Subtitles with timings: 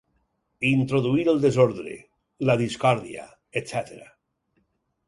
[0.69, 1.93] Introduir el desordre,
[2.51, 3.31] la discòrdia,
[3.65, 3.97] etc.